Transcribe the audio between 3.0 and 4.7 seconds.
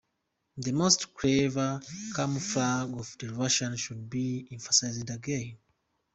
the Russians should be